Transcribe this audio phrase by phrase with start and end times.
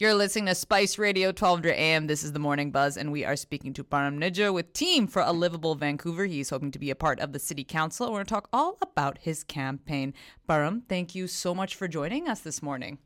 [0.00, 2.06] You're listening to Spice Radio 1200 AM.
[2.06, 5.20] This is the Morning Buzz, and we are speaking to Param Nijjar with Team for
[5.20, 6.24] a Livable Vancouver.
[6.24, 8.06] He's hoping to be a part of the City Council.
[8.06, 10.14] We're going to talk all about his campaign.
[10.48, 12.96] Param, thank you so much for joining us this morning.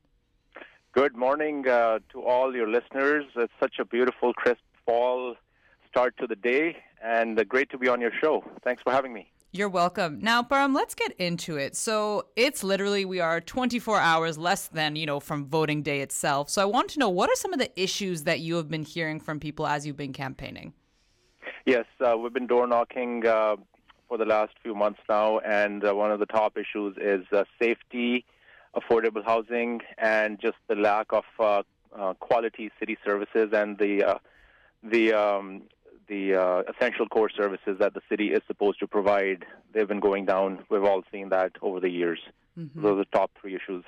[0.92, 3.24] Good morning uh, to all your listeners.
[3.34, 5.34] It's such a beautiful, crisp fall
[5.90, 8.44] start to the day, and great to be on your show.
[8.62, 9.32] Thanks for having me.
[9.56, 10.18] You're welcome.
[10.20, 11.76] Now, Param, let's get into it.
[11.76, 16.50] So it's literally we are 24 hours less than you know from voting day itself.
[16.50, 18.82] So I want to know what are some of the issues that you have been
[18.82, 20.72] hearing from people as you've been campaigning.
[21.66, 23.54] Yes, uh, we've been door knocking uh,
[24.08, 27.44] for the last few months now, and uh, one of the top issues is uh,
[27.62, 28.24] safety,
[28.74, 31.62] affordable housing, and just the lack of uh,
[31.96, 34.18] uh, quality city services and the
[34.82, 35.62] the um,
[36.08, 40.24] the uh, essential core services that the city is supposed to provide, they've been going
[40.26, 40.64] down.
[40.70, 42.20] We've all seen that over the years.
[42.58, 42.82] Mm-hmm.
[42.82, 43.84] Those are the top three issues.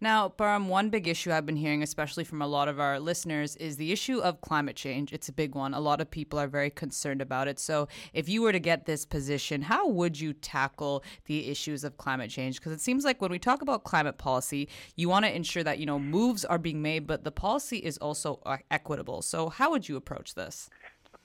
[0.00, 3.56] Now, Param, one big issue I've been hearing, especially from a lot of our listeners,
[3.56, 5.12] is the issue of climate change.
[5.12, 5.74] It's a big one.
[5.74, 7.58] A lot of people are very concerned about it.
[7.58, 11.96] So, if you were to get this position, how would you tackle the issues of
[11.96, 12.56] climate change?
[12.56, 15.78] Because it seems like when we talk about climate policy, you want to ensure that,
[15.78, 19.22] you know, moves are being made, but the policy is also uh, equitable.
[19.22, 20.68] So, how would you approach this?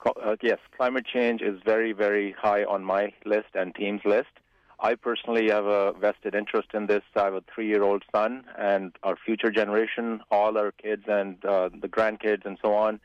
[0.06, 4.30] Uh, yes, climate change is very, very high on my list and team's list.
[4.80, 7.04] I personally have a vested interest in this.
[7.16, 11.88] I have a three-year-old son, and our future generation, all our kids and uh, the
[11.88, 13.00] grandkids and so on,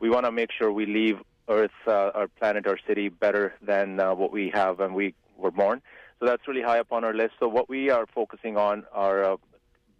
[0.00, 4.00] we want to make sure we leave Earth, uh, our planet, our city better than
[4.00, 5.82] uh, what we have when we were born.
[6.18, 7.34] So that's really high up on our list.
[7.40, 9.36] So what we are focusing on are uh,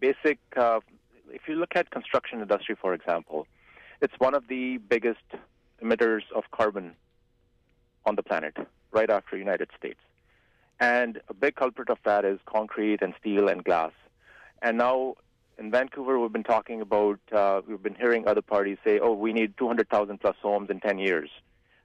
[0.00, 0.38] basic.
[0.56, 0.80] Uh,
[1.30, 3.46] if you look at construction industry, for example,
[4.00, 5.24] it's one of the biggest
[5.82, 6.94] emitters of carbon
[8.06, 8.56] on the planet,
[8.92, 10.00] right after the United States.
[10.80, 13.92] And a big culprit of that is concrete and steel and glass.
[14.62, 15.16] And now
[15.58, 19.32] in Vancouver, we've been talking about, uh, we've been hearing other parties say, oh, we
[19.32, 21.30] need 200,000 plus homes in 10 years,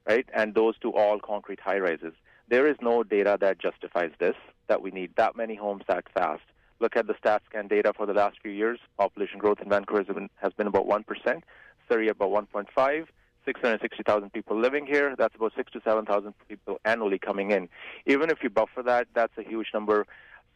[0.08, 0.26] right?
[0.32, 2.14] And those to all concrete high rises.
[2.48, 4.36] There is no data that justifies this,
[4.68, 6.42] that we need that many homes that fast.
[6.78, 8.78] Look at the StatsCan data for the last few years.
[8.98, 11.42] Population growth in Vancouver has been, has been about 1%,
[11.88, 13.06] Surrey about 1.5,
[13.44, 15.14] 660,000 people living here.
[15.16, 17.68] That's about six to 7,000 people annually coming in.
[18.06, 20.06] Even if you buffer that, that's a huge number.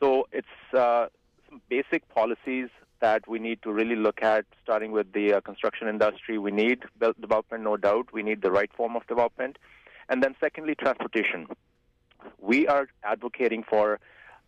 [0.01, 1.07] So it's uh,
[1.49, 2.69] some basic policies
[3.01, 6.39] that we need to really look at, starting with the uh, construction industry.
[6.39, 6.83] We need
[7.21, 8.13] development, no doubt.
[8.13, 9.59] We need the right form of development.
[10.09, 11.47] And then, secondly, transportation.
[12.41, 14.01] We are advocating for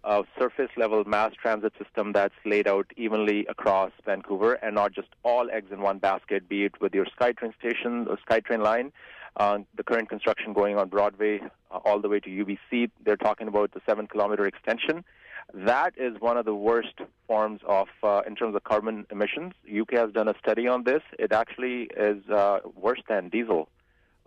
[0.05, 5.09] a surface level mass transit system that's laid out evenly across Vancouver and not just
[5.22, 8.93] all eggs in one basket, be it with your SkyTrain station or SkyTrain line.
[9.37, 11.41] Uh, the current construction going on Broadway
[11.71, 15.05] uh, all the way to UBC, they're talking about the seven kilometer extension.
[15.53, 16.94] That is one of the worst
[17.27, 19.53] forms of, uh, in terms of carbon emissions.
[19.69, 21.03] UK has done a study on this.
[21.19, 23.69] It actually is uh, worse than diesel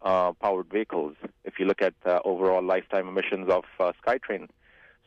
[0.04, 4.48] uh, powered vehicles if you look at uh, overall lifetime emissions of SkyTrain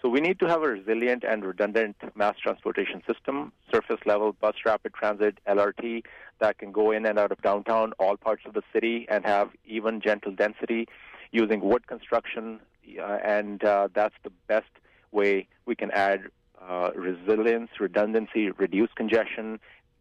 [0.03, 4.55] so we need to have a resilient and redundant mass transportation system, surface level bus
[4.65, 6.03] rapid transit, LRT,
[6.39, 9.51] that can go in and out of downtown, all parts of the city, and have
[9.65, 10.87] even gentle density
[11.33, 12.61] using wood construction.
[12.99, 14.71] Uh, and uh, that's the best
[15.13, 16.29] way we can add
[16.61, 19.59] uh, resilience, redundancy, reduce congestion,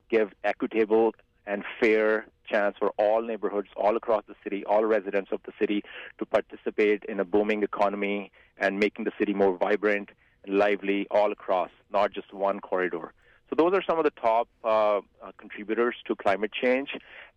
[0.10, 1.16] give equitable
[1.48, 5.84] and fair chance for all neighborhoods all across the city, all residents of the city
[6.20, 10.10] to participate in a booming economy and making the city more vibrant
[10.46, 13.14] and lively all across, not just one corridor.
[13.50, 15.02] So those are some of the top uh, uh,
[15.38, 16.90] contributors to climate change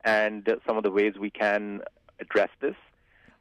[0.05, 1.83] and some of the ways we can
[2.21, 2.75] address this.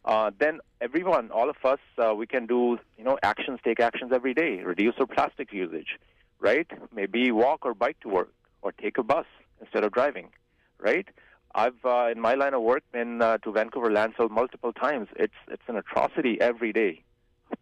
[0.03, 4.11] Uh, then everyone, all of us, uh, we can do, you know, actions, take actions
[4.13, 4.63] every day.
[4.63, 5.97] Reduce our plastic usage,
[6.39, 6.67] right?
[6.93, 9.25] Maybe walk or bike to work or take a bus
[9.61, 10.29] instead of driving,
[10.79, 11.07] right?
[11.57, 15.07] I've uh, in my line of work been uh, to Vancouver landfill multiple times.
[15.15, 17.01] It's it's an atrocity every day.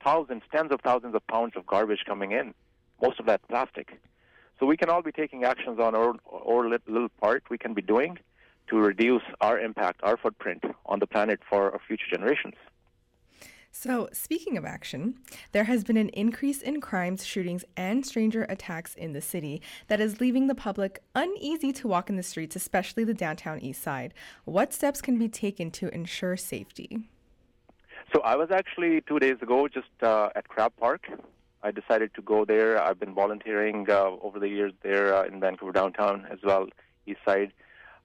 [0.03, 2.53] Thousands, tens of thousands of pounds of garbage coming in.
[3.01, 3.97] Most of that plastic.
[4.59, 7.81] So we can all be taking actions on our, our little part we can be
[7.81, 8.17] doing
[8.69, 12.55] to reduce our impact, our footprint on the planet for our future generations.
[13.77, 15.19] So, speaking of action,
[15.51, 19.99] there has been an increase in crimes, shootings, and stranger attacks in the city that
[19.99, 24.13] is leaving the public uneasy to walk in the streets, especially the downtown east side.
[24.45, 27.09] What steps can be taken to ensure safety?
[28.13, 31.07] So, I was actually two days ago just uh, at Crab Park.
[31.61, 32.81] I decided to go there.
[32.81, 36.67] I've been volunteering uh, over the years there uh, in Vancouver downtown as well,
[37.05, 37.51] east side.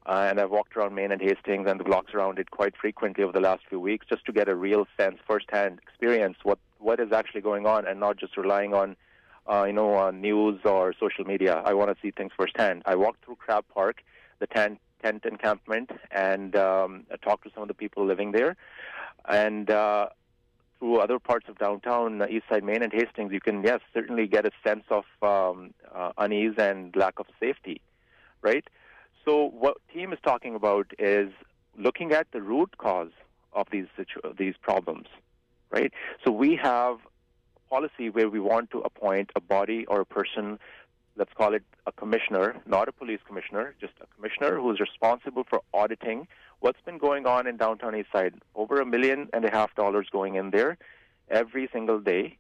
[0.06, 3.23] Uh, and I've walked around Main and Hastings and the blocks around it quite frequently
[3.23, 7.00] over the last few weeks just to get a real sense, firsthand experience, what, what
[7.00, 8.97] is actually going on and not just relying on,
[9.50, 11.62] uh, you know, on news or social media.
[11.64, 12.82] I want to see things firsthand.
[12.87, 14.02] I walked through Crab Park.
[14.41, 18.56] the tent, tent encampment and um, talk to some of the people living there.
[19.29, 20.08] And uh,
[20.79, 24.26] through other parts of downtown, uh, East Side Main and Hastings, you can, yes, certainly
[24.26, 27.81] get a sense of um, uh, unease and lack of safety,
[28.43, 28.64] right?
[29.25, 31.31] So what team is talking about is
[31.76, 33.12] looking at the root cause
[33.52, 35.06] of these situ- these problems,
[35.70, 35.93] right?
[36.25, 36.99] So we have
[37.56, 40.58] a policy where we want to appoint a body or a person
[41.17, 45.44] let's call it a commissioner, not a police commissioner, just a commissioner who is responsible
[45.49, 46.26] for auditing
[46.61, 48.34] what's been going on in downtown East Side.
[48.55, 50.78] Over a million and a half dollars going in there
[51.28, 52.38] every single day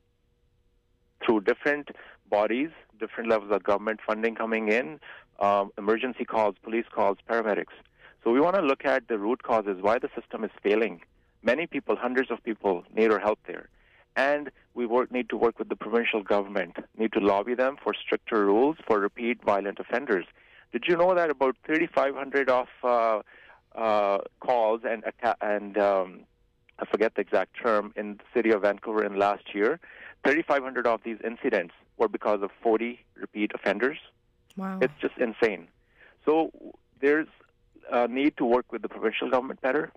[1.30, 1.90] through different
[2.28, 4.98] bodies, different levels of government funding coming in,
[5.38, 7.76] um, emergency calls, police calls, paramedics.
[8.24, 11.02] So we want to look at the root causes, why the system is failing.
[11.42, 13.68] Many people, hundreds of people, need our help there.
[14.16, 17.94] And we work, need to work with the provincial government, need to lobby them for
[17.94, 20.26] stricter rules for repeat violent offenders.
[20.72, 23.20] Did you know that about 3,500 of uh,
[23.76, 25.04] uh, calls and
[25.40, 26.20] and um,
[26.80, 29.78] I forget the exact term in the city of Vancouver in last year,
[30.24, 33.98] 3,500 of these incidents were because of 40 repeat offenders.
[34.56, 35.68] Wow, it's just insane.
[36.24, 36.50] So
[37.00, 37.28] there's
[37.90, 39.92] a need to work with the provincial government better,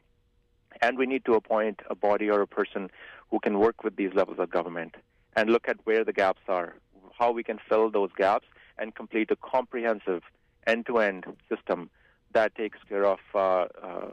[0.81, 2.89] and we need to appoint a body or a person
[3.29, 4.95] who can work with these levels of government
[5.35, 6.75] and look at where the gaps are,
[7.17, 8.45] how we can fill those gaps,
[8.77, 10.21] and complete a comprehensive
[10.65, 11.89] end-to-end system
[12.33, 13.39] that takes care of uh,
[13.81, 14.11] uh,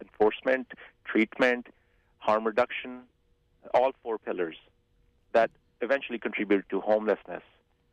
[0.00, 0.72] enforcement,
[1.04, 1.66] treatment,
[2.18, 3.00] harm reduction,
[3.74, 4.56] all four pillars
[5.38, 5.50] that
[5.86, 7.44] eventually contribute to homelessness,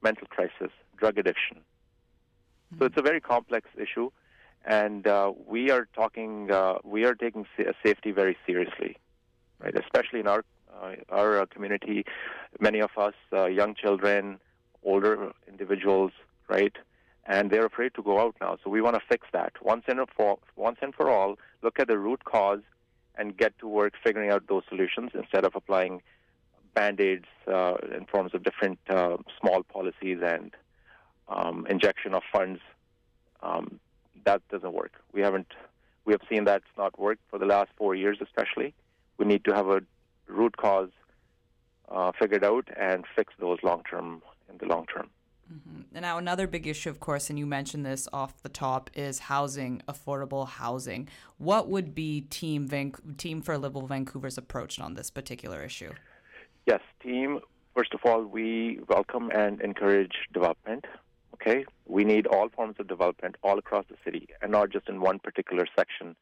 [0.07, 0.71] mental crisis,
[1.01, 1.57] drug addiction.
[1.57, 2.77] Mm-hmm.
[2.77, 4.07] So it's a very complex issue,
[4.81, 7.45] and uh, we are talking, uh, we are taking
[7.83, 8.97] safety very seriously
[9.59, 9.75] right?
[9.77, 10.43] Especially in our
[10.81, 12.05] uh, our uh, community,
[12.59, 14.39] many of us, uh, young children,
[14.83, 16.11] older individuals,
[16.49, 16.75] right?
[17.25, 18.57] And they're afraid to go out now.
[18.61, 21.37] So we want to fix that once and for once and for all.
[21.61, 22.59] Look at the root cause
[23.17, 26.01] and get to work figuring out those solutions instead of applying
[26.75, 30.51] band-aids uh, in forms of different uh, small policies and
[31.27, 32.59] um, injection of funds.
[33.41, 33.79] Um,
[34.25, 34.93] that doesn't work.
[35.13, 35.51] We haven't.
[36.05, 38.73] We have seen that's not worked for the last four years, especially
[39.17, 39.81] we need to have a
[40.27, 40.89] root cause
[41.89, 45.09] uh, figured out and fix those long term in the long term.
[45.51, 45.81] Mm-hmm.
[45.93, 49.19] And now another big issue, of course, and you mentioned this off the top, is
[49.19, 51.07] housing, affordable housing.
[51.37, 55.91] What would be Team Van- Team for Livable Vancouver's approach on this particular issue?
[56.65, 57.39] Yes, Team.
[57.75, 60.85] First of all, we welcome and encourage development.
[61.33, 65.01] Okay, we need all forms of development all across the city, and not just in
[65.01, 66.15] one particular section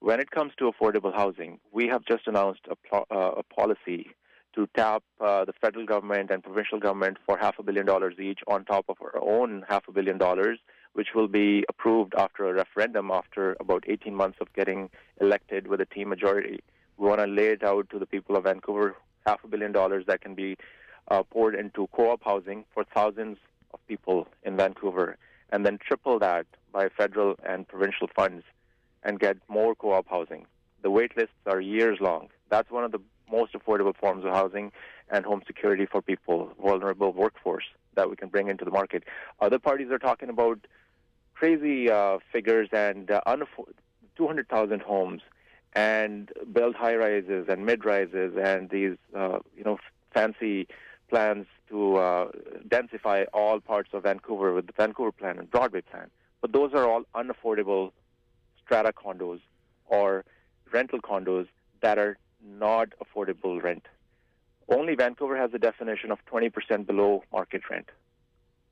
[0.00, 4.10] when it comes to affordable housing, we have just announced a, uh, a policy
[4.54, 8.40] to tap uh, the federal government and provincial government for half a billion dollars each
[8.46, 10.58] on top of our own half a billion dollars,
[10.92, 14.88] which will be approved after a referendum after about 18 months of getting
[15.20, 16.60] elected with a team majority.
[16.96, 18.96] We want to lay it out to the people of Vancouver,
[19.28, 20.56] half a billion dollars that can be
[21.10, 23.36] uh, poured into co-op housing for thousands
[23.74, 25.16] of people in Vancouver,
[25.50, 28.42] and then triple that by federal and provincial funds
[29.02, 30.46] and get more co-op housing.
[30.82, 32.28] The wait lists are years long.
[32.50, 34.72] That's one of the most affordable forms of housing
[35.10, 39.04] and home security for people, vulnerable workforce that we can bring into the market.
[39.40, 40.58] Other parties are talking about
[41.34, 43.20] crazy uh, figures and uh,
[44.16, 45.22] 200,000 homes
[45.78, 49.78] and build high rises and mid rises and these uh, you know
[50.12, 50.66] fancy
[51.08, 52.28] plans to uh,
[52.66, 56.08] densify all parts of Vancouver with the Vancouver plan and Broadway plan.
[56.40, 57.92] But those are all unaffordable
[58.60, 59.40] strata condos
[59.86, 60.24] or
[60.72, 61.46] rental condos
[61.80, 63.84] that are not affordable rent.
[64.68, 67.88] Only Vancouver has a definition of 20% below market rent.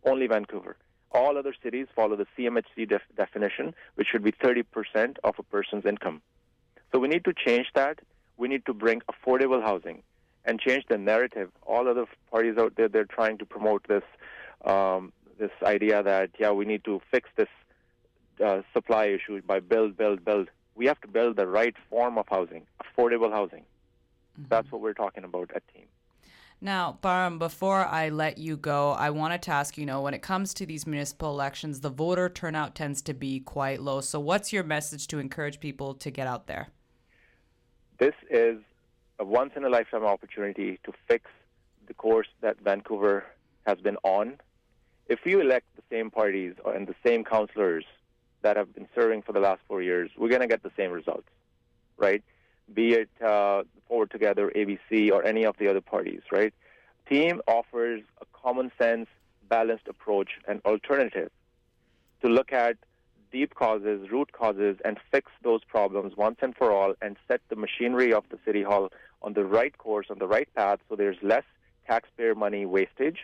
[0.04, 0.76] Only Vancouver.
[1.12, 5.86] All other cities follow the CMHC def- definition, which should be 30% of a person's
[5.86, 6.20] income.
[6.92, 7.98] So we need to change that.
[8.36, 10.02] We need to bring affordable housing
[10.44, 11.50] and change the narrative.
[11.66, 14.04] All other parties out there, they're trying to promote this
[14.64, 17.48] um, this idea that yeah, we need to fix this
[18.44, 20.48] uh, supply issue by build, build, build.
[20.74, 23.64] We have to build the right form of housing, affordable housing.
[24.38, 24.44] Mm-hmm.
[24.48, 25.86] That's what we're talking about at Team.
[26.66, 30.20] Now, Param, before I let you go, I wanted to ask you know, when it
[30.20, 34.00] comes to these municipal elections, the voter turnout tends to be quite low.
[34.00, 36.70] So, what's your message to encourage people to get out there?
[38.00, 38.58] This is
[39.20, 41.30] a once in a lifetime opportunity to fix
[41.86, 43.24] the course that Vancouver
[43.64, 44.38] has been on.
[45.06, 47.84] If you elect the same parties and the same councillors
[48.42, 50.90] that have been serving for the last four years, we're going to get the same
[50.90, 51.28] results,
[51.96, 52.24] right?
[52.72, 56.52] Be it uh, Forward Together, ABC, or any of the other parties, right?
[57.08, 59.08] Team offers a common sense,
[59.48, 61.30] balanced approach and alternative
[62.22, 62.76] to look at
[63.30, 67.56] deep causes, root causes, and fix those problems once and for all and set the
[67.56, 68.90] machinery of the City Hall
[69.22, 71.44] on the right course, on the right path, so there's less
[71.86, 73.20] taxpayer money wastage.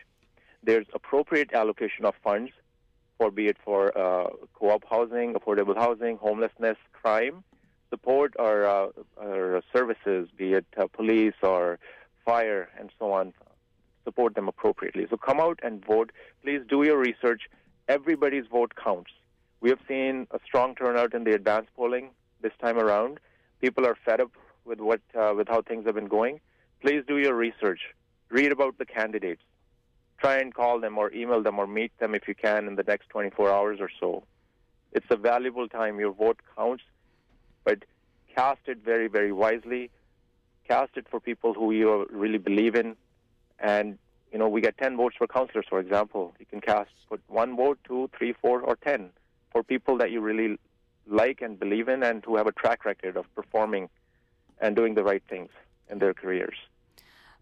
[0.62, 2.52] There's appropriate allocation of funds,
[3.18, 7.44] for be it for uh, co-op housing, affordable housing, homelessness, crime,
[7.90, 8.88] support or uh,
[9.73, 11.79] services, be it uh, police or
[12.25, 13.33] fire and so on,
[14.05, 15.07] support them appropriately.
[15.11, 16.12] So come out and vote.
[16.43, 17.43] Please do your research.
[17.88, 19.11] Everybody's vote counts.
[19.61, 22.11] We have seen a strong turnout in the advanced polling
[22.41, 23.21] this time around.
[23.61, 24.33] People are fed up
[24.64, 26.41] with what uh, with how things have been going.
[26.81, 27.81] Please do your research.
[28.29, 29.43] Read about the candidates.
[30.19, 32.83] Try and call them or email them or meet them if you can in the
[32.85, 34.25] next 24 hours or so.
[34.93, 35.99] It's a valuable time.
[35.99, 36.83] Your vote counts,
[37.64, 37.85] but
[38.35, 39.91] cast it very, very wisely.
[40.69, 42.97] Cast it for people who you really believe in,
[43.59, 43.99] and
[44.33, 46.35] you know we get 10 votes for councillors, for example.
[46.39, 49.11] You can cast put one vote, two, three, four, or 10
[49.51, 50.59] for people that you really
[51.07, 53.89] like and believe in, and who have a track record of performing
[54.61, 55.51] and doing the right things
[55.91, 56.57] in their careers.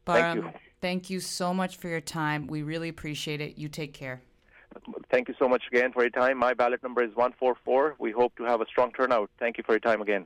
[0.07, 0.51] Thank you.
[0.81, 2.47] Thank you so much for your time.
[2.47, 3.59] We really appreciate it.
[3.59, 4.23] You take care.
[5.11, 6.39] Thank you so much again for your time.
[6.39, 7.97] My ballot number is 144.
[7.99, 9.29] We hope to have a strong turnout.
[9.39, 10.25] Thank you for your time again.